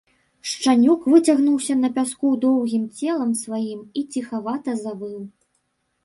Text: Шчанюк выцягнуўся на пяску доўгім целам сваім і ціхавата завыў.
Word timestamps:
Шчанюк 0.51 1.01
выцягнуўся 1.15 1.73
на 1.81 1.89
пяску 1.97 2.31
доўгім 2.45 2.87
целам 3.01 3.35
сваім 3.41 3.81
і 4.01 4.03
ціхавата 4.15 4.71
завыў. 4.83 5.19